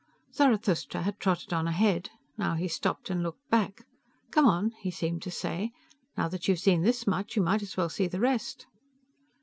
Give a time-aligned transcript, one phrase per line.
[0.33, 2.09] Zarathustra had trotted on ahead.
[2.35, 3.85] Now he stopped and looked back.
[4.31, 5.73] Come on, he seemed to say.
[6.17, 8.65] _Now that you've seen this much, you might as well see the rest.